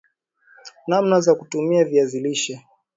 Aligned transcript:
namna 0.87 1.21
za 1.21 1.35
kutumia 1.35 1.83
viazi 1.85 2.19
lishe 2.19 2.65